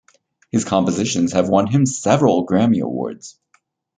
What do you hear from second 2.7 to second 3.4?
Awards.